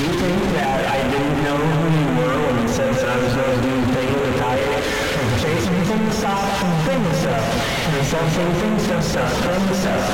[0.00, 3.34] you think that I didn't know who you were when you said that I was
[3.36, 4.80] going to do things with tire?
[5.42, 7.44] Chasing things stuff and things stuff.
[7.92, 10.04] And something things stuff stuff things stuff.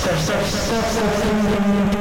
[0.00, 1.93] Stuff stuff stuff stuff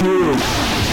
[0.00, 0.87] Brasil.